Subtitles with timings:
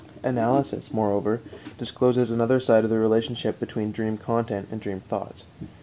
[0.23, 1.41] Analysis, moreover,
[1.77, 5.43] discloses another side of the relationship between dream content and dream thoughts.